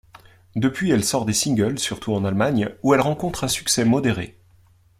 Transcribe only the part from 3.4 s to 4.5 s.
un succès modéré.